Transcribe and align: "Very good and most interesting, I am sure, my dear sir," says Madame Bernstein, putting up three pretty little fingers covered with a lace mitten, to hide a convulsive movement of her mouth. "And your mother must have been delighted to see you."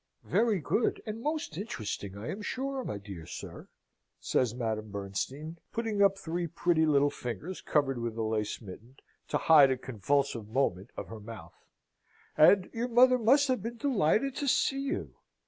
"Very 0.25 0.57
good 0.59 0.99
and 1.05 1.21
most 1.21 1.59
interesting, 1.59 2.17
I 2.17 2.29
am 2.31 2.41
sure, 2.41 2.83
my 2.83 2.97
dear 2.97 3.27
sir," 3.27 3.67
says 4.19 4.55
Madame 4.55 4.89
Bernstein, 4.89 5.59
putting 5.71 6.01
up 6.01 6.17
three 6.17 6.47
pretty 6.47 6.87
little 6.87 7.11
fingers 7.11 7.61
covered 7.61 7.99
with 7.99 8.17
a 8.17 8.23
lace 8.23 8.59
mitten, 8.61 8.97
to 9.27 9.37
hide 9.37 9.69
a 9.69 9.77
convulsive 9.77 10.47
movement 10.47 10.89
of 10.97 11.09
her 11.09 11.19
mouth. 11.19 11.53
"And 12.35 12.67
your 12.73 12.87
mother 12.87 13.19
must 13.19 13.47
have 13.47 13.61
been 13.61 13.77
delighted 13.77 14.35
to 14.37 14.47
see 14.47 14.81
you." 14.81 15.17